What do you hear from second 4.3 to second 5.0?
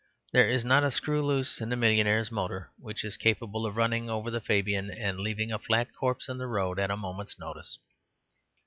the Fabian